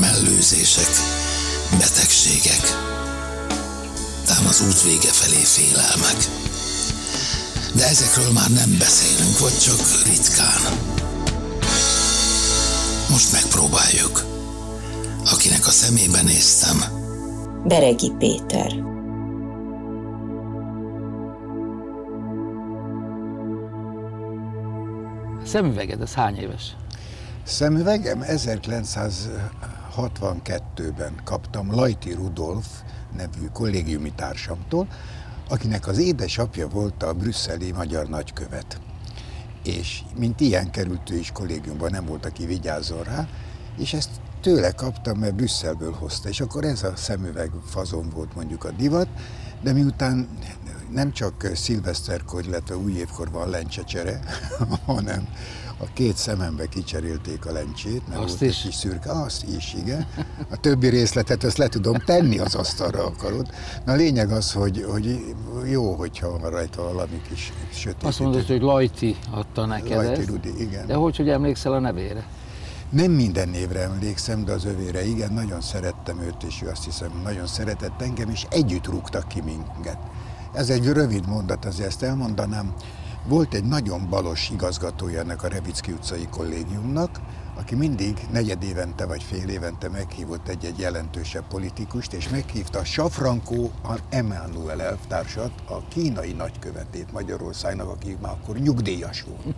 [0.00, 0.90] mellőzések,
[1.78, 2.62] betegségek,
[4.26, 6.16] tám az út vége felé félelmek.
[7.74, 10.62] De ezekről már nem beszélünk, vagy csak ritkán.
[13.10, 14.24] Most megpróbáljuk.
[15.24, 16.84] Akinek a szemébe néztem,
[17.64, 18.72] Beregi Péter.
[25.44, 26.76] Szemüveged, ez hány éves?
[27.42, 28.22] Szemüvegem
[29.98, 32.66] 1962-ben kaptam Lajti Rudolf
[33.16, 34.88] nevű kollégiumi társamtól,
[35.48, 38.80] akinek az édesapja volt a brüsszeli magyar nagykövet.
[39.62, 43.28] És mint ilyen került ő is kollégiumban, nem volt, aki vigyázzon rá,
[43.78, 44.10] és ezt
[44.40, 49.08] tőle kaptam, mert Brüsszelből hozta, és akkor ez a szemüveg fazon volt mondjuk a divat,
[49.62, 50.28] de miután
[50.90, 54.20] nem csak szilveszterkor, illetve új évkor van lencsecsere,
[54.86, 55.28] hanem
[55.80, 58.56] a két szemembe kicserélték a lencsét, mert Azt volt is?
[58.56, 60.06] egy kis szürke, azt is, igen.
[60.50, 63.50] A többi részletet azt le tudom tenni az asztalra akarod.
[63.84, 65.34] Na a lényeg az, hogy, hogy
[65.70, 68.08] jó, hogyha van rajta valami kis sötét.
[68.08, 70.28] Azt mondod, hogy Lajti adta neked Lajti ezt.
[70.28, 70.86] Rudi, igen.
[70.86, 72.26] De hogy, hogy emlékszel a nevére?
[72.90, 77.10] Nem minden névre emlékszem, de az övére igen, nagyon szerettem őt, és ő azt hiszem
[77.24, 79.98] nagyon szeretett engem, és együtt rúgtak ki minket.
[80.52, 82.74] Ez egy rövid mondat, azért ezt elmondanám.
[83.26, 87.20] Volt egy nagyon balos igazgatója ennek a Revicki utcai kollégiumnak,
[87.58, 93.72] aki mindig negyed évente vagy fél évente meghívott egy-egy jelentősebb politikust, és meghívta Safrankó
[94.08, 99.56] Emmanuel elvtársat, a kínai nagykövetét Magyarországnak, aki már akkor nyugdíjas volt.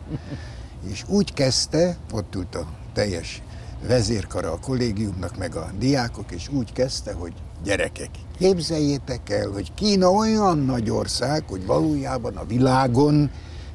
[0.88, 3.42] És úgy kezdte, ott ült a teljes
[3.86, 7.32] vezérkara a kollégiumnak, meg a diákok, és úgy kezdte, hogy
[7.64, 13.30] gyerekek, képzeljétek el, hogy Kína olyan nagy ország, hogy valójában a világon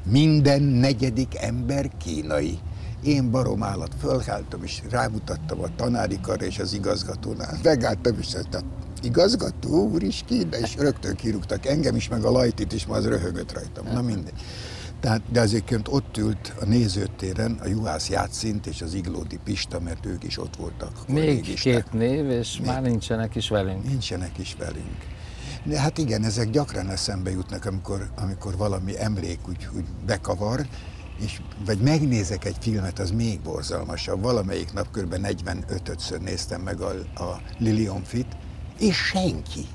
[0.05, 2.59] minden negyedik ember kínai.
[3.03, 7.57] Én barom állat fölkeltem, és rámutattam a tanári karra és az igazgatónál.
[7.63, 8.63] Megálltam, és azt
[9.01, 13.05] igazgató úr is Kína, és rögtön kirúgtak engem is, meg a lajtit is, ma az
[13.05, 13.85] röhögött rajtam.
[13.93, 14.41] Na mindegy.
[15.05, 20.05] Tehát, de azért ott ült a nézőtéren a Juhász Játszint és az Iglódi Pista, mert
[20.05, 21.07] ők is ott voltak.
[21.07, 23.83] Még két név, és már nincsenek is velünk.
[23.87, 25.05] Nincsenek is velünk.
[25.63, 30.65] De hát igen, ezek gyakran eszembe jutnak, amikor, amikor valami emlék úgy, úgy bekavar,
[31.19, 34.21] és, vagy megnézek egy filmet, az még borzalmasabb.
[34.21, 35.15] Valamelyik nap kb.
[35.17, 36.89] 45-ször néztem meg a,
[37.23, 38.37] a Lilion Fit,
[38.79, 39.65] és senki.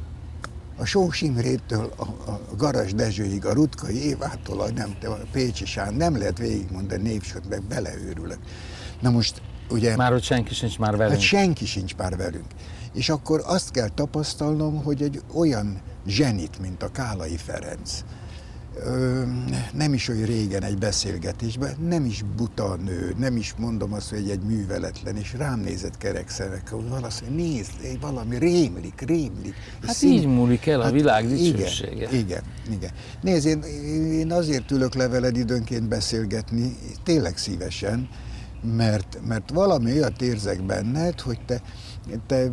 [0.81, 5.95] A Sós Imrétől a, a Garas Dezsőig, a Rutkai Évától, a, nem, a Pécsi Sán,
[5.95, 8.39] nem lehet végigmondani névsort, meg beleőrülök.
[9.01, 9.97] Na most ugye...
[9.97, 11.21] Már hogy senki sincs már Hát velünk.
[11.21, 12.47] senki sincs már velünk.
[12.93, 18.05] És akkor azt kell tapasztalnom, hogy egy olyan zsenit, mint a Kálai Ferenc,
[18.77, 19.23] ö,
[19.73, 24.31] nem is olyan régen egy beszélgetésben, nem is buta nő, nem is mondom azt, hogy
[24.31, 29.55] egy műveletlen, és rám nézett kerek szemekkel, hogy valami, nézd, valami rémlik, rémlik.
[29.87, 31.93] Hát így múlik el a világ dicsősége.
[31.93, 32.91] Igen, igen, igen.
[33.21, 33.63] Nézd, én,
[34.13, 38.09] én azért ülök leveled időnként beszélgetni, tényleg szívesen,
[38.77, 41.63] mert, mert valami olyat érzek benned, hogy te,
[42.27, 42.51] te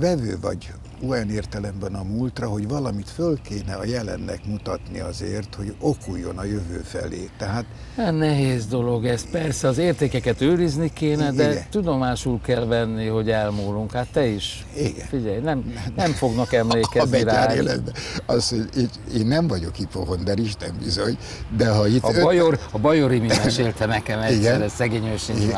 [0.00, 0.72] vevő vagy
[1.08, 6.44] olyan értelemben a múltra, hogy valamit föl kéne a jelennek mutatni azért, hogy okuljon a
[6.44, 7.28] jövő felé.
[7.38, 7.64] Tehát
[7.96, 9.30] hát nehéz dolog ez.
[9.30, 11.64] Persze az értékeket őrizni kéne, de igen.
[11.70, 13.92] tudomásul kell venni, hogy elmúlunk.
[13.92, 14.66] Hát te is.
[14.76, 15.06] Igen.
[15.06, 17.54] Figyelj, nem, nem fognak emlékezni a rá.
[17.54, 17.94] Életben.
[18.26, 21.18] Az, hogy én nem vagyok hipohonder, Isten bizony,
[21.56, 22.02] de ha itt...
[22.02, 22.22] A, öt...
[22.22, 25.54] bajor, a Bajor mi mesélte nekem egyszer, ez szegény őszinti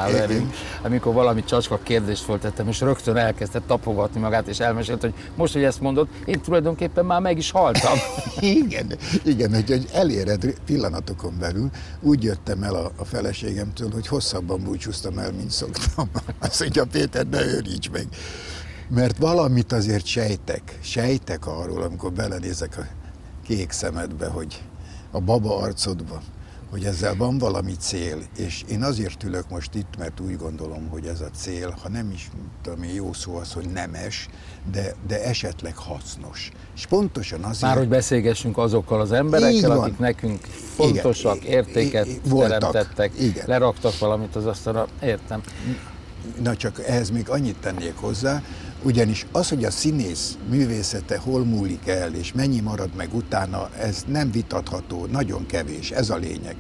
[0.82, 5.62] amikor valami csacska kérdést föltettem, és rögtön elkezdett tapogatni magát, és elmesélt, hogy most, hogy
[5.62, 7.98] ezt mondod, én tulajdonképpen már meg is haltam.
[8.40, 8.92] igen,
[9.24, 11.70] igen, hogy, hogy eléred pillanatokon belül,
[12.00, 16.10] úgy jöttem el a, a feleségemtől, hogy hosszabban búcsúztam el, mint szoktam.
[16.38, 18.06] Azt mondja, Péter, ne őríts meg.
[18.88, 22.86] Mert valamit azért sejtek, sejtek arról, amikor belenézek a
[23.46, 24.62] kék szemedbe, hogy
[25.10, 26.22] a baba arcodba,
[26.70, 31.06] hogy ezzel van valami cél, és én azért ülök most itt, mert úgy gondolom, hogy
[31.06, 32.30] ez a cél, ha nem is
[32.62, 34.28] tudom jó szó az, hogy nemes,
[34.72, 36.50] de, de esetleg hasznos.
[36.74, 37.62] És pontosan azért...
[37.62, 40.40] Már hogy beszélgessünk azokkal az emberekkel, akik nekünk
[40.76, 43.44] fontosak, Igen, értéket voltak, teremtettek, Igen.
[43.46, 45.42] leraktak valamit az asztalra, értem.
[46.42, 48.42] Na csak ehhez még annyit tennék hozzá,
[48.82, 54.04] ugyanis az, hogy a színész művészete hol múlik el, és mennyi marad meg utána, ez
[54.06, 56.56] nem vitatható, nagyon kevés, ez a lényeg.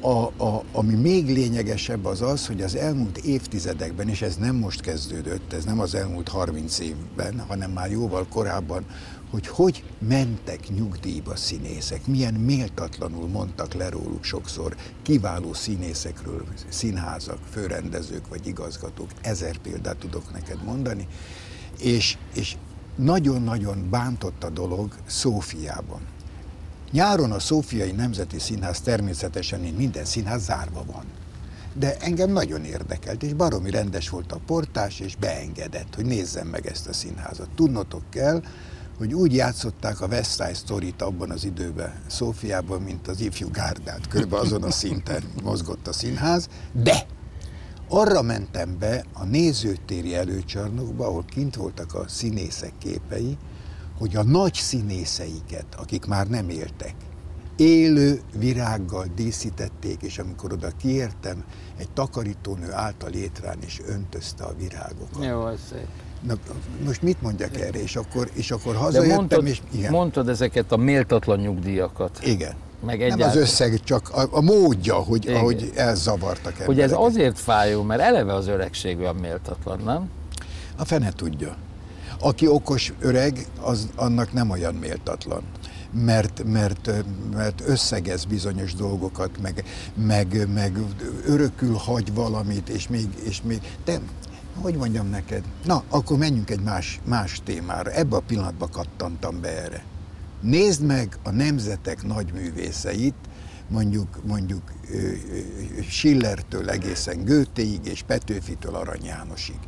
[0.00, 4.80] A, a, ami még lényegesebb az az, hogy az elmúlt évtizedekben, és ez nem most
[4.80, 8.84] kezdődött, ez nem az elmúlt 30 évben, hanem már jóval korábban,
[9.36, 18.28] hogy hogy mentek nyugdíjba színészek, milyen méltatlanul mondtak le róluk sokszor kiváló színészekről, színházak, főrendezők
[18.28, 21.08] vagy igazgatók, ezer példát tudok neked mondani,
[21.78, 22.56] és, és
[22.94, 26.00] nagyon-nagyon bántott a dolog Szófiában.
[26.90, 31.04] Nyáron a Szófiai Nemzeti Színház természetesen, mint minden színház zárva van.
[31.72, 36.66] De engem nagyon érdekelt, és baromi rendes volt a portás, és beengedett, hogy nézzem meg
[36.66, 37.48] ezt a színházat.
[37.54, 38.42] Tudnotok kell,
[38.98, 44.08] hogy úgy játszották a West Side Story-t abban az időben Szófiában, mint az ifjú gárdát.
[44.08, 47.06] Körülbelül azon a szinten mozgott a színház, de
[47.88, 53.36] arra mentem be a nézőtéri előcsarnokba, ahol kint voltak a színészek képei,
[53.98, 56.94] hogy a nagy színészeiket, akik már nem éltek,
[57.56, 61.44] élő virággal díszítették, és amikor oda kiértem,
[61.76, 65.24] egy takarítónő állt a létrán, és öntözte a virágokat.
[65.24, 65.86] Jó, szép.
[66.22, 66.34] Na,
[66.84, 67.82] most mit mondjak erre?
[67.82, 69.90] És akkor, és akkor hazajöttem, De mondtad, és igen.
[69.90, 72.18] mondtad ezeket a méltatlan nyugdíjakat.
[72.22, 72.54] Igen.
[72.84, 75.36] Meg Nem az összeg, csak a, a módja, hogy, igen.
[75.36, 76.66] ahogy elzavartak embereket.
[76.66, 80.10] Hogy ez azért fájó, mert eleve az öregség olyan méltatlan, nem?
[80.76, 81.56] A fene tudja.
[82.20, 85.42] Aki okos öreg, az annak nem olyan méltatlan
[86.04, 86.90] mert, mert,
[87.34, 89.64] mert összegez bizonyos dolgokat, meg,
[89.94, 90.78] meg, meg
[91.26, 94.00] örökül hagy valamit, és még, és még de
[94.60, 95.44] hogy mondjam neked?
[95.64, 97.90] Na, akkor menjünk egy más, más témára.
[97.90, 99.84] Ebbe a pillanatban kattantam be erre.
[100.40, 103.14] Nézd meg a nemzetek nagy művészeit,
[103.68, 104.62] mondjuk, mondjuk
[105.88, 109.58] Schillertől egészen Goetheig és Petőfitől Arany Jánosig.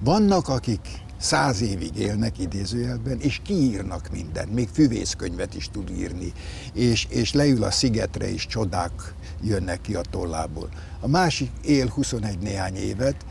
[0.00, 0.80] Vannak, akik
[1.18, 6.32] száz évig élnek idézőjelben, és kiírnak mindent, még füvészkönyvet is tud írni,
[6.72, 10.68] és, és leül a szigetre, és csodák jönnek ki a tollából.
[11.00, 13.24] A másik él 21 néhány évet,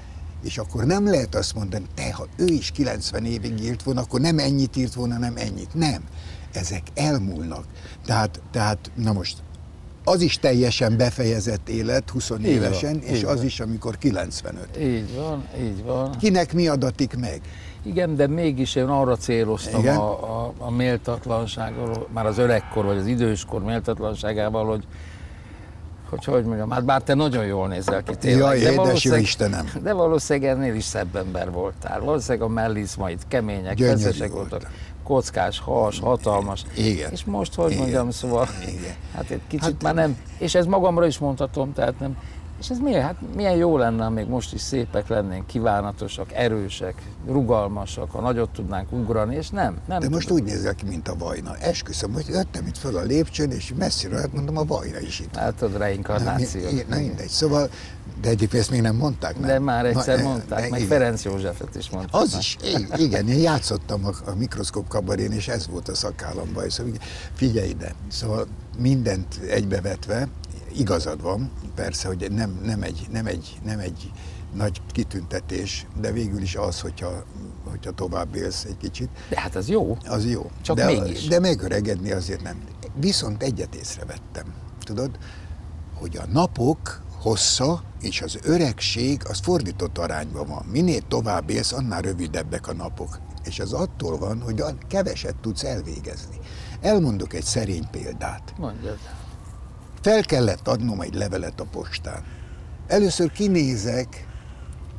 [0.44, 4.20] és akkor nem lehet azt mondani, te, ha ő is 90 évig írt volna, akkor
[4.20, 5.74] nem ennyit írt volna, nem ennyit.
[5.74, 6.04] Nem.
[6.54, 7.66] Ezek elmúlnak.
[8.06, 9.38] Tehát, tehát na most,
[10.04, 13.46] az is teljesen befejezett élet 20 így évesen, van, és az van.
[13.46, 14.78] is, amikor 95.
[14.80, 16.12] Így van, így van.
[16.20, 17.42] Kinek mi adatik meg?
[17.84, 23.06] Igen, de mégis én arra céloztam a, a, a méltatlanságról, már az öregkor vagy az
[23.06, 24.84] időskor méltatlanságával, hogy
[26.10, 28.40] hogy hogy mondjam, hát bár te nagyon jól nézel ki tényleg.
[28.40, 29.72] Jaj, de édes jó Istenem.
[29.84, 32.00] De valószínűleg ennél is szebb ember voltál.
[32.00, 34.70] Valószínűleg a mellizmaid kemények, feszesek voltak.
[35.04, 36.64] Kockás, has, hatalmas.
[36.76, 37.12] Igen.
[37.12, 37.82] És most, hogy Igen.
[37.82, 38.96] mondjam, szóval, Igen.
[39.14, 42.18] hát egy kicsit hát, már nem, és ez magamra is mondhatom, tehát nem,
[42.60, 47.02] És ez milyen, hát milyen jó lenne, ha még most is szépek lennénk, kívánatosak, erősek,
[47.28, 49.78] rugalmasak, ha nagyot tudnánk ugrani, és nem.
[49.88, 51.56] nem De most úgy nézel ki, mint a vajna.
[51.58, 55.36] Esküszöm, hogy jöttem itt föl a lépcsőn, és messziről hát mondom, a vajna is itt.
[55.36, 56.62] Hát a reinkarnáció.
[56.62, 57.70] Na, na mindegy, szóval,
[58.22, 59.40] de egyébként ezt még nem mondták.
[59.40, 59.48] Nem?
[59.48, 60.92] De már egyszer Na, mondták, de meg igen.
[60.92, 62.22] Ferenc Józsefet is mondták.
[62.22, 66.70] Az is, i- igen, én játszottam a, a mikroszkóp kabarén, és ez volt a szakállamban.
[66.70, 68.48] Szóval igen, figyelj ide, szóval
[68.78, 70.28] mindent egybevetve,
[70.76, 74.12] igazad van, persze, hogy nem, nem, egy, nem, egy, nem egy
[74.54, 77.24] nagy kitüntetés, de végül is az, hogyha,
[77.70, 79.98] hogyha tovább élsz egy kicsit, De hát az jó.
[80.06, 80.52] az jó.
[80.62, 81.28] Csak de, mégis.
[81.28, 82.62] De megöregedni azért nem.
[83.00, 84.46] Viszont egyet észrevettem,
[84.84, 85.18] tudod,
[85.94, 90.66] hogy a napok hossza és az öregség az fordított arányban van.
[90.72, 93.20] Minél tovább élsz, annál rövidebbek a napok.
[93.44, 96.38] És az attól van, hogy a- keveset tudsz elvégezni.
[96.82, 98.54] Elmondok egy szerény példát.
[98.58, 98.98] Mondjad.
[100.08, 102.24] Fel kellett adnom egy levelet a postán.
[102.88, 104.28] Először kinézek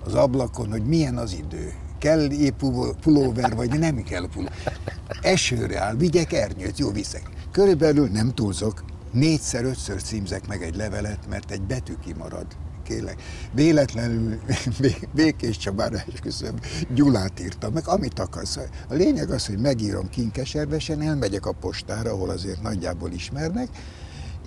[0.04, 1.72] az ablakon, hogy milyen az idő.
[1.98, 2.62] Kell épp
[3.00, 4.78] pulóver, vagy nem kell pulóver.
[5.20, 7.30] Esőre áll, vigyek ernyőt, jó viszek.
[7.52, 12.46] Körülbelül nem túlzok, négyszer, ötször címzek meg egy levelet, mert egy betű kimarad.
[12.82, 13.22] Kérlek.
[13.52, 14.38] Véletlenül
[14.80, 16.54] Bé- Békés Csabára esküszöm,
[16.94, 18.56] Gyulát írtam meg, amit akarsz.
[18.88, 23.68] A lényeg az, hogy megírom kinkeservesen, elmegyek a postára, ahol azért nagyjából ismernek,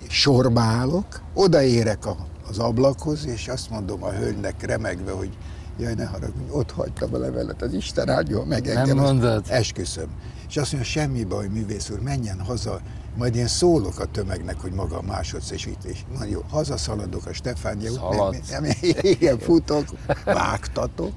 [0.10, 2.15] sorba állok, odaérek a,
[2.50, 5.38] az ablakhoz, és azt mondom a hölgynek remegve, hogy
[5.79, 8.98] jaj, ne haragudj, ott hagytam a levelet, az Isten áldjon meg Nem engem.
[9.00, 9.46] Azt- mondod?
[9.50, 10.08] Esküszöm.
[10.50, 12.79] És azt mondja, semmi baj, művész úr, menjen haza,
[13.17, 16.05] majd én szólok a tömegnek, hogy maga a másodszesítés.
[16.17, 18.50] Na jó, hazaszaladok a Stefánia út, Szaladsz.
[18.50, 19.86] nem, nem, igen, futok,
[20.25, 21.12] vágtatok,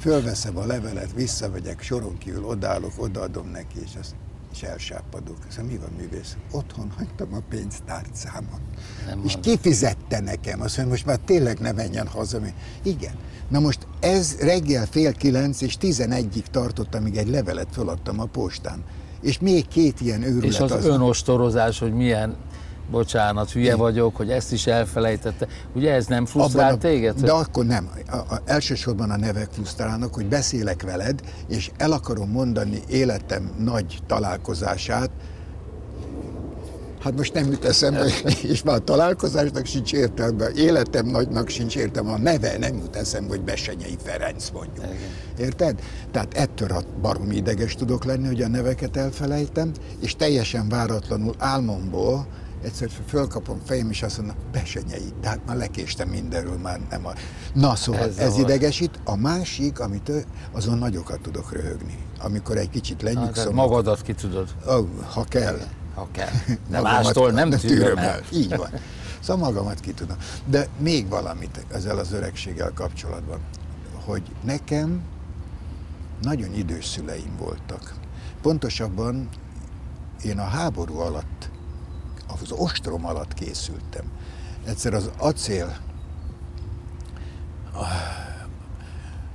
[0.00, 4.14] fölveszem a levelet, visszamegyek, soron kívül odállok, odaadom neki, és, azt,
[4.54, 5.36] és elsápadok.
[5.48, 6.36] Szóval mi van művész?
[6.50, 8.60] Otthon hagytam a pénztárcámat.
[9.06, 12.38] Nem és kifizette nekem, azt mondja, most már tényleg ne menjen haza.
[12.82, 13.14] Igen.
[13.48, 18.84] Na most ez reggel fél kilenc és tizenegyig tartott, amíg egy levelet föladtam a postán.
[19.20, 22.36] És még két ilyen őrület És az önostorozás, hogy milyen,
[22.90, 25.46] bocsánat, hülye vagyok, hogy ezt is elfelejtette.
[25.74, 27.20] Ugye ez nem frusztrál Abban a- téged?
[27.20, 27.90] De akkor nem.
[28.10, 33.98] A, a, elsősorban a nevek frusztrálnak, hogy beszélek veled, és el akarom mondani életem nagy
[34.06, 35.10] találkozását,
[37.00, 38.06] Hát most nem jut eszembe,
[38.52, 43.28] és már a találkozásnak sincs értelme, életem nagynak sincs értelme, a neve nem jut eszembe,
[43.28, 44.84] hogy Besenyei Ferenc mondjuk.
[45.38, 45.80] Érted?
[46.10, 52.26] Tehát ettől a barom ideges tudok lenni, hogy a neveket elfelejtem, és teljesen váratlanul álmomból
[52.64, 57.12] egyszer fölkapom fejem, és azt mondom, Besenyei, tehát már lekéstem mindenről, már nem a...
[57.54, 58.98] Na szóval Ez ez, idegesít.
[59.04, 60.12] A másik, amit
[60.52, 61.98] azon nagyokat tudok röhögni.
[62.18, 64.48] Amikor egy kicsit tehát lenyugszom, magadat ki tudod,
[65.12, 65.58] ha kell.
[65.94, 66.30] ha kell.
[66.70, 68.20] De mástól nem tűröm el.
[68.32, 68.70] Így van.
[69.20, 70.16] Szóval magamat ki tudom.
[70.46, 73.38] De még valamit ezzel az öregséggel kapcsolatban,
[74.04, 75.02] hogy nekem
[76.22, 77.94] nagyon idős szüleim voltak.
[78.42, 79.28] Pontosabban
[80.22, 81.50] én a háború alatt,
[82.42, 84.04] az ostrom alatt készültem.
[84.64, 85.76] Egyszer az acél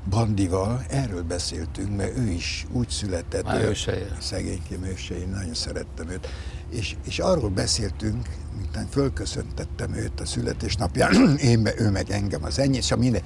[0.09, 3.43] Bandival erről beszéltünk, mert ő is úgy született.
[3.43, 3.77] Már ő-.
[4.19, 6.27] Szegénykém őse, én nagyon szerettem őt.
[6.69, 8.27] És, és arról beszéltünk,
[8.57, 13.21] miután fölköszöntettem őt a születésnapján, én me, ő meg engem az ennyi, és a minden,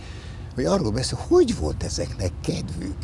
[0.56, 2.98] hogy arról beszél, hogy volt ezeknek kedvük.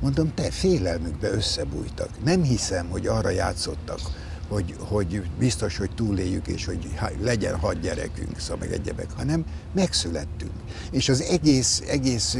[0.00, 2.24] Mondom, te félelmükbe összebújtak.
[2.24, 4.00] Nem hiszem, hogy arra játszottak,
[4.48, 6.88] hogy, hogy biztos, hogy túléljük, és hogy
[7.20, 10.52] legyen hat gyerekünk, szóval meg egyebek, hanem megszülettünk.
[10.90, 12.36] És az egész, egész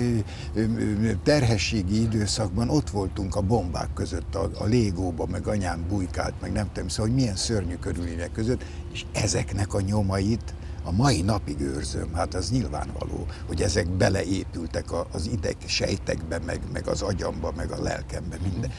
[1.22, 6.72] terhességi időszakban ott voltunk a bombák között, a, a légóba, meg anyám bujkált, meg nem
[6.72, 12.14] tudom, szóval hogy milyen szörnyű körülmények között, és ezeknek a nyomait a mai napig őrzöm,
[12.14, 17.82] hát az nyilvánvaló, hogy ezek beleépültek az ideg sejtekbe, meg, meg az agyamba, meg a
[17.82, 18.70] lelkembe, minden.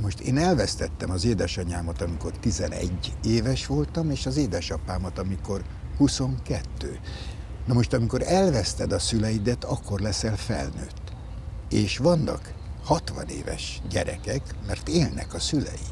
[0.00, 5.62] Most én elvesztettem az édesanyámat, amikor 11 éves voltam, és az édesapámat, amikor
[5.96, 6.98] 22.
[7.66, 11.12] Na most, amikor elveszted a szüleidet, akkor leszel felnőtt.
[11.70, 12.52] És vannak
[12.84, 15.86] 60 éves gyerekek, mert élnek a szülei.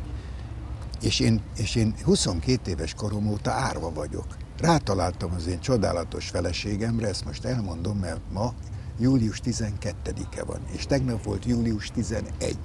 [1.01, 4.37] És én, és én 22 éves korom óta árva vagyok.
[4.59, 8.55] Rátaláltam az én csodálatos feleségemre, ezt most elmondom, mert ma
[8.99, 12.57] július 12-e van, és tegnap volt július 11.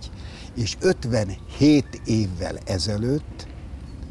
[0.55, 3.47] És 57 évvel ezelőtt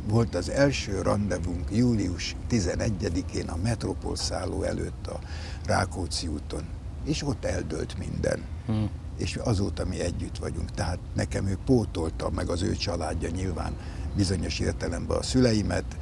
[0.08, 5.20] volt az első rendezvunk július 11-én a Metropol szálló előtt a
[5.66, 6.62] Rákóczi úton,
[7.04, 8.40] és ott eldőlt minden.
[8.66, 8.84] Hm.
[9.18, 10.70] és azóta mi együtt vagyunk.
[10.70, 13.76] Tehát nekem ő pótolta, meg az ő családja nyilván
[14.16, 15.96] bizonyos értelemben a szüleimet,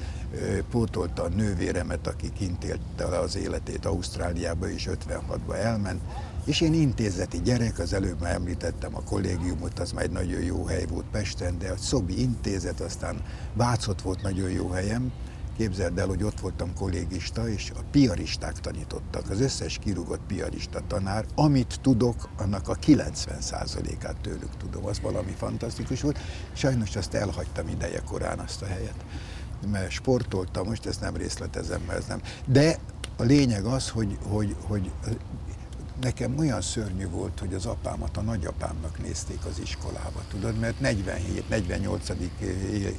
[0.71, 6.01] pótolta a nővéremet, aki kint élte az életét Ausztráliába, és 56-ba elment,
[6.45, 10.65] és én intézeti gyerek, az előbb már említettem a kollégiumot, az már egy nagyon jó
[10.65, 13.23] hely volt Pesten, de a Szobi intézet, aztán
[13.55, 15.13] Vácot volt nagyon jó helyem,
[15.61, 19.31] Képzeld el, hogy ott voltam kollégista, és a piaristák tanítottak.
[19.31, 24.87] Az összes kirúgott piarista tanár, amit tudok, annak a 90%-át tőlük tudom.
[24.87, 26.19] Az valami fantasztikus volt.
[26.53, 29.05] Sajnos azt elhagytam ideje korán azt a helyet.
[29.71, 32.21] Mert sportoltam, most ezt nem részletezem, mert ez nem.
[32.47, 32.79] De
[33.17, 34.91] a lényeg az, hogy, hogy, hogy
[36.01, 42.29] nekem olyan szörnyű volt, hogy az apámat a nagyapámnak nézték az iskolába, tudod, mert 47-48.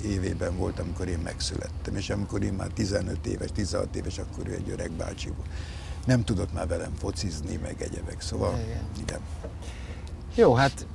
[0.04, 4.54] évében volt, amikor én megszülettem, és amikor én már 15 éves, 16 éves, akkor ő
[4.54, 5.50] egy öreg bácsi volt.
[6.06, 8.84] Nem tudott már velem focizni, meg egyebek, szóval igen.
[9.02, 9.20] igen.
[10.36, 10.86] Jó, hát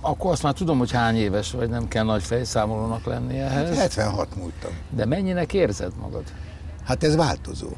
[0.00, 3.78] akkor azt már tudom, hogy hány éves vagy, nem kell nagy fejszámolónak lenni ehhez.
[3.78, 4.70] 76 múltam.
[4.90, 6.24] De mennyinek érzed magad?
[6.84, 7.68] Hát ez változó.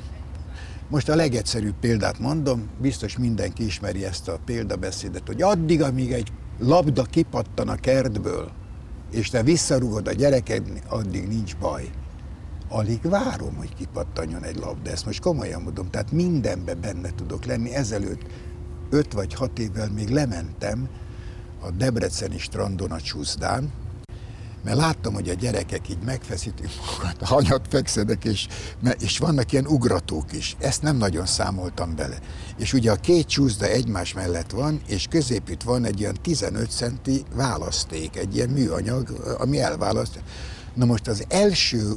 [0.89, 6.33] Most a legegyszerűbb példát mondom, biztos mindenki ismeri ezt a példabeszédet, hogy addig, amíg egy
[6.59, 8.51] labda kipattan a kertből,
[9.11, 11.91] és te visszarugod a gyereked, addig nincs baj.
[12.69, 17.75] Alig várom, hogy kipattanjon egy labda, ezt most komolyan mondom, tehát mindenben benne tudok lenni.
[17.75, 18.23] Ezelőtt
[18.91, 20.89] öt vagy hat évvel még lementem
[21.61, 23.73] a Debreceni strandon a Csúszdán,
[24.65, 28.47] mert láttam, hogy a gyerekek így megfeszítik magukat, hanyat fekszenek, és,
[28.99, 30.57] és vannak ilyen ugratók is.
[30.59, 32.19] Ezt nem nagyon számoltam bele.
[32.57, 37.25] És ugye a két csúszda egymás mellett van, és középütt van egy ilyen 15 centi
[37.35, 40.23] választék, egy ilyen műanyag, ami elválaszt.
[40.75, 41.93] Na most az első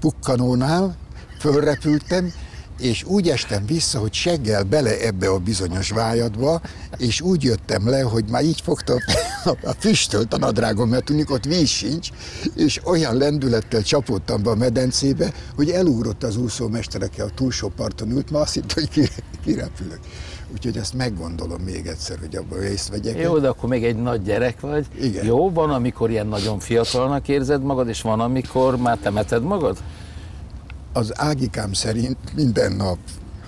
[0.00, 0.96] pukkanónál
[1.38, 2.32] fölrepültem,
[2.78, 6.60] és úgy estem vissza, hogy seggel bele ebbe a bizonyos vájadba,
[6.96, 8.94] és úgy jöttem le, hogy már így fogta
[9.44, 12.08] a füstölt a nadrágom, mert tudjuk, ott víz sincs,
[12.56, 18.10] és olyan lendülettel csapódtam be a medencébe, hogy elugrott az úszómester, aki a túlsó parton
[18.10, 19.10] ült, ma azt hitt, hogy
[19.44, 20.00] kirepülök.
[20.52, 23.18] Úgyhogy ezt meggondolom még egyszer, hogy abban részt vegyek.
[23.18, 24.86] Jó, de akkor még egy nagy gyerek vagy.
[25.00, 25.24] Igen.
[25.24, 29.78] Jó, van, amikor ilyen nagyon fiatalnak érzed magad, és van, amikor már temeted magad?
[30.92, 32.98] Az ágikám szerint minden nap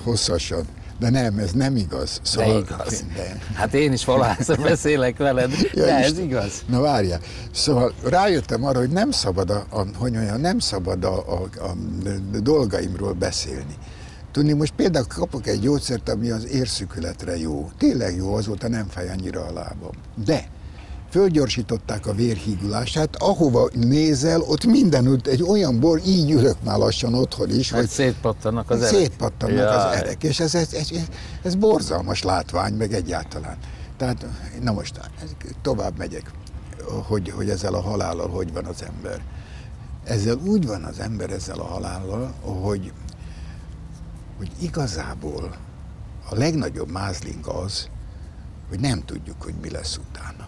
[0.03, 0.65] hosszasan.
[0.99, 2.21] De nem, ez nem igaz.
[2.23, 3.05] Szóval, de igaz.
[3.15, 3.39] De...
[3.55, 6.65] Hát én is valahányszor beszélek veled, ja, de ez igaz.
[6.67, 7.21] Na várjál.
[7.53, 11.75] Szóval rájöttem arra, hogy nem szabad a, a, hogy olyan, nem szabad a, a, a
[12.41, 13.77] dolgaimról beszélni.
[14.33, 17.71] Tudni, most például kapok egy gyógyszert, ami az érszükületre jó.
[17.79, 19.93] Tényleg jó, azóta nem fáj annyira a lábam.
[20.25, 20.49] De
[21.15, 27.51] fölgyorsították a vérhígulását, ahova nézel, ott mindenütt egy olyan bor, így ülök már lassan otthon
[27.51, 28.95] is, hogy szétpattannak az erek.
[28.95, 29.77] Szétpattannak Jaj.
[29.77, 30.91] az erek, és ez, ez, ez,
[31.43, 33.57] ez borzalmas látvány, meg egyáltalán.
[33.97, 34.27] Tehát,
[34.63, 35.01] na most
[35.63, 36.31] tovább megyek,
[37.07, 39.21] hogy, hogy ezzel a halállal hogy van az ember.
[40.05, 42.93] Ezzel úgy van az ember ezzel a halállal, hogy,
[44.39, 45.57] hogy igazából
[46.31, 47.89] a legnagyobb mázlink az,
[48.69, 50.44] hogy nem tudjuk, hogy mi lesz utána.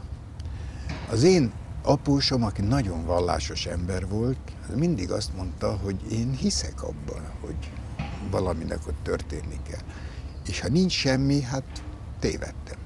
[1.10, 4.38] Az én apósom, aki nagyon vallásos ember volt,
[4.74, 7.70] mindig azt mondta, hogy én hiszek abban, hogy
[8.30, 9.80] valaminek ott történni kell.
[10.46, 11.82] És ha nincs semmi, hát
[12.18, 12.78] tévedtem.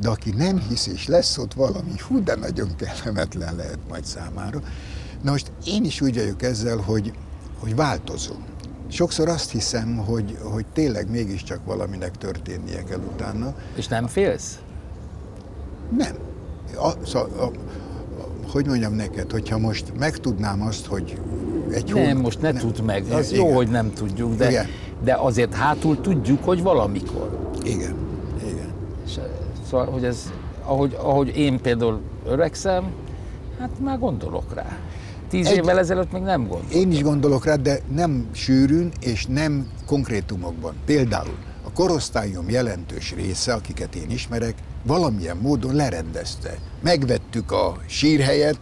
[0.00, 4.60] De aki nem hisz, és lesz ott valami, hú, de nagyon kellemetlen lehet majd számára.
[5.22, 7.12] Na most én is úgy vagyok ezzel, hogy,
[7.58, 8.44] hogy változom.
[8.88, 13.54] Sokszor azt hiszem, hogy, hogy tényleg mégiscsak valaminek történnie kell utána.
[13.76, 14.58] És nem félsz?
[15.96, 16.23] Nem
[16.76, 17.50] a, szóval, a,
[18.52, 21.20] hogy mondjam neked, hogyha most megtudnám azt, hogy
[21.70, 23.44] egy Nem, hónap, most ne nem, tudd meg, az igen.
[23.44, 24.66] jó, hogy nem tudjuk, de, igen.
[25.04, 27.50] de azért hátul tudjuk, hogy valamikor.
[27.64, 27.94] Igen,
[28.42, 28.72] igen.
[29.06, 29.18] És,
[29.70, 30.32] szóval, hogy ez,
[30.64, 32.84] ahogy, ahogy én például öregszem,
[33.58, 34.78] hát már gondolok rá.
[35.28, 36.80] Tíz egy, évvel ezelőtt még nem gondoltam.
[36.80, 40.74] Én is gondolok rá, de nem sűrűn és nem konkrétumokban.
[40.84, 44.54] Például a korosztályom jelentős része, akiket én ismerek,
[44.86, 46.58] valamilyen módon lerendezte.
[46.82, 48.58] Megvettük a sírhelyet,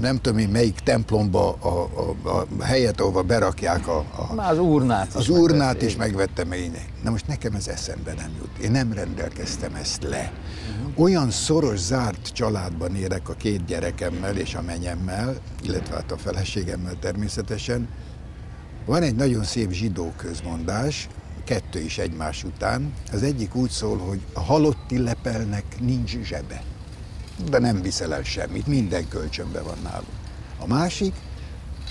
[0.00, 4.58] nem tudom én melyik templomba a, a, a helyet, ahova berakják a, a Már az
[4.58, 6.72] urnát Az urnát is megvettem én.
[7.02, 8.64] Na most nekem ez eszembe nem jut.
[8.64, 10.32] Én nem rendelkeztem ezt le.
[10.80, 11.02] Uh-huh.
[11.02, 16.94] Olyan szoros, zárt családban érek a két gyerekemmel és a menyemmel, illetve hát a feleségemmel
[17.00, 17.88] természetesen.
[18.86, 21.08] Van egy nagyon szép zsidó közmondás,
[21.46, 22.92] kettő is egymás után.
[23.12, 26.62] Az egyik úgy szól, hogy a halotti lepelnek nincs zsebe.
[27.50, 30.08] De nem viszel el semmit, minden kölcsönbe van nálunk.
[30.58, 31.14] A másik,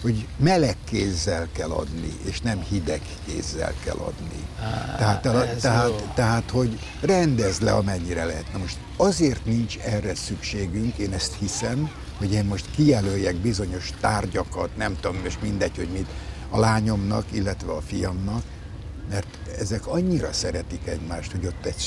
[0.01, 4.47] hogy meleg kézzel kell adni, és nem hideg kézzel kell adni.
[4.61, 8.51] Á, tehát, tehát, tehát, hogy rendezd le, amennyire lehet.
[8.53, 14.77] Na most azért nincs erre szükségünk, én ezt hiszem, hogy én most kijelöljek bizonyos tárgyakat,
[14.77, 16.07] nem tudom, most mindegy, hogy mit,
[16.49, 18.43] a lányomnak, illetve a fiamnak,
[19.09, 19.27] mert
[19.59, 21.83] ezek annyira szeretik egymást, hogy ott egy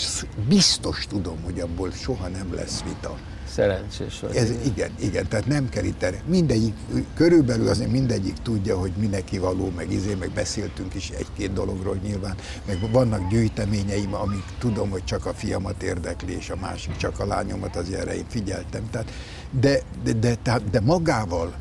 [0.48, 3.16] biztos tudom, hogy abból soha nem lesz vita.
[3.52, 4.36] Szerencsés vagy.
[4.36, 6.22] Ez, igen, igen, tehát nem kell itt erre.
[6.26, 6.74] Mindegyik,
[7.14, 11.98] körülbelül azért mindegyik tudja, hogy mi neki való, meg izé, meg beszéltünk is egy-két dologról
[12.02, 12.34] nyilván,
[12.66, 17.26] meg vannak gyűjteményeim, amik tudom, hogy csak a fiamat érdekli, és a másik csak a
[17.26, 18.90] lányomat, az erre én figyeltem.
[18.90, 19.10] Tehát,
[19.50, 21.54] de, de, de, de, de magával,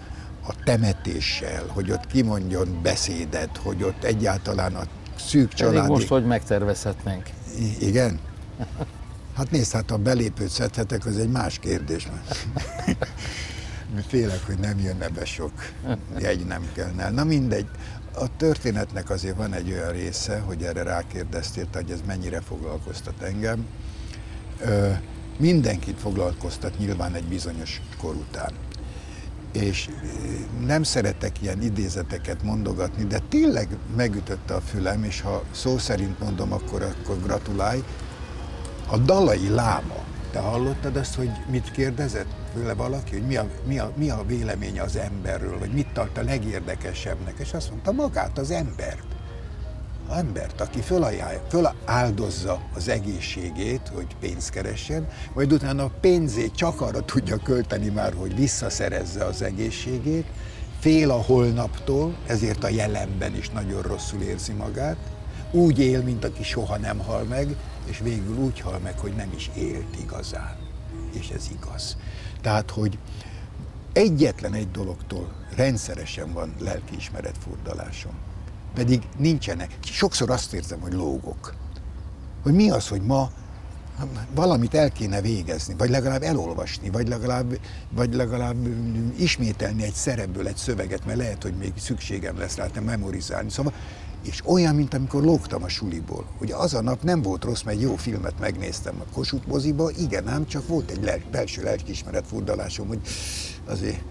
[0.48, 4.84] a temetéssel, hogy ott kimondjon beszédet, hogy ott egyáltalán a
[5.28, 5.78] szűk családi...
[5.78, 7.30] Pedig most hogy megtervezhetnénk?
[7.60, 8.20] I- igen?
[9.36, 12.08] Hát nézd, hát ha belépőt szedhetek, az egy más kérdés.
[14.08, 15.52] Félek, hogy nem jönne be sok
[16.20, 17.10] jegy, nem kellene.
[17.10, 17.66] Na mindegy,
[18.14, 23.66] a történetnek azért van egy olyan része, hogy erre rákérdeztél, hogy ez mennyire foglalkoztat engem.
[24.62, 24.92] Ö,
[25.38, 28.52] mindenkit foglalkoztat nyilván egy bizonyos kor után.
[29.62, 29.90] És
[30.66, 36.54] nem szeretek ilyen idézeteket mondogatni, de tényleg megütötte a fülem, és ha szó szerint mondom,
[36.54, 37.84] akkor, akkor gratulálj,
[38.90, 43.80] a dalai láma, te hallottad azt, hogy mit kérdezett tőle valaki, hogy mi a, mi,
[43.80, 48.38] a, mi a véleménye az emberről, vagy mit tart a legérdekesebbnek, és azt mondta, magát
[48.38, 49.17] az embert.
[50.12, 57.38] Embert, aki föláldozza az egészségét, hogy pénzt keressen, majd utána a pénzét csak arra tudja
[57.38, 60.26] költeni már, hogy visszaszerezze az egészségét,
[60.80, 64.98] fél a holnaptól, ezért a jelenben is nagyon rosszul érzi magát,
[65.52, 69.32] úgy él, mint aki soha nem hal meg, és végül úgy hal meg, hogy nem
[69.36, 70.58] is élt igazán.
[71.14, 71.98] És ez igaz.
[72.42, 72.98] Tehát, hogy
[73.94, 78.27] egyetlen egy dologtól rendszeresen van lelkiismeret furdalásom.
[78.74, 79.78] Pedig nincsenek.
[79.82, 81.54] Sokszor azt érzem, hogy lógok.
[82.44, 83.32] Hogy mi az, hogy ma
[84.36, 88.68] valamit el kéne végezni, vagy legalább elolvasni, vagy legalább, vagy legalább
[89.18, 93.50] ismételni egy szerepből egy szöveget, mert lehet, hogy még szükségem lesz rá, memorizálni.
[93.50, 93.74] Szóval
[94.22, 96.26] és olyan, mint amikor lógtam a suliból.
[96.42, 100.28] Ugye az a nap nem volt rossz, mert jó filmet megnéztem a Kossuth moziba, igen
[100.28, 103.00] ám, csak volt egy lel- belső lelkiismeret furdalásom, hogy
[103.66, 104.04] azért,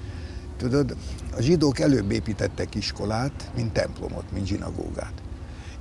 [0.57, 0.97] tudod,
[1.37, 5.12] a zsidók előbb építettek iskolát, mint templomot, mint zsinagógát.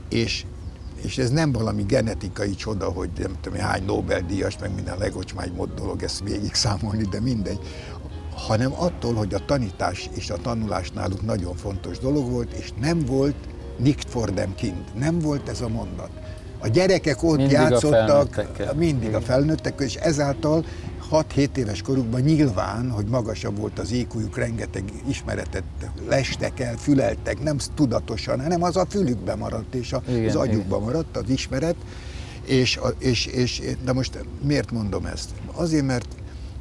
[0.10, 0.46] És,
[1.02, 6.04] és ez nem valami genetikai csoda, hogy nem tudom, hány Nobel-díjas, meg minden legocsmány dolog
[6.04, 7.60] ezt végig számolni, de mindegy,
[8.36, 13.00] hanem attól, hogy a tanítás és a tanulás náluk nagyon fontos dolog volt, és nem
[13.00, 13.36] volt
[13.78, 14.84] Nicht for them kind.
[14.94, 16.10] Nem volt ez a mondat.
[16.60, 20.66] A gyerekek ott mindig játszottak, a mindig a felnőttek, és ezáltal
[21.12, 25.64] 6-7 éves korukban nyilván, hogy magasabb volt az ékújuk, rengeteg ismeretet
[26.08, 30.76] lestek el, füleltek, nem tudatosan, hanem az a fülükbe maradt, és a, igen, az agyukba
[30.76, 30.88] igen.
[30.88, 31.76] maradt az ismeret.
[32.46, 35.30] És, és, és, de most miért mondom ezt?
[35.54, 36.08] Azért, mert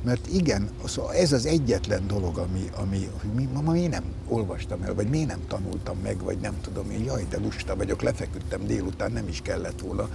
[0.04, 4.04] mert igen, szóval ez az egyetlen dolog, ami, ami hogy mi, ma, ma én nem
[4.28, 8.02] olvastam el, vagy miért nem tanultam meg, vagy nem tudom én, jaj, de lusta vagyok,
[8.02, 10.09] lefeküdtem délután, nem is kellett volna.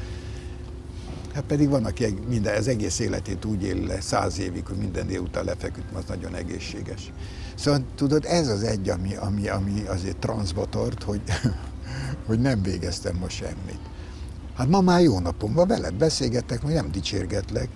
[1.34, 5.08] Hát pedig van, aki minden, az egész életét úgy él le, száz évig, hogy minden
[5.08, 7.12] délután lefeküdtem, az nagyon egészséges.
[7.56, 11.22] Szóval tudod, ez az egy, ami, ami, ami azért transzba tart, hogy,
[12.28, 13.80] hogy nem végeztem ma semmit.
[14.56, 17.70] Hát ma már jó napom van, veled beszélgetek, majd nem dicsérgetlek,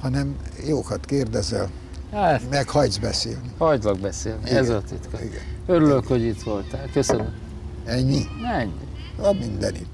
[0.00, 0.36] hanem
[0.66, 1.70] jókat kérdezel,
[2.12, 3.50] hát, meg hagysz beszélni.
[3.58, 5.22] Hagylak beszélni, igen, ez a titka.
[5.22, 5.42] Igen.
[5.66, 6.18] Örülök, igen.
[6.18, 6.90] hogy itt voltál.
[6.92, 7.32] Köszönöm.
[7.84, 8.26] Ennyi?
[8.58, 8.72] Ennyi.
[9.18, 9.93] A mindenit.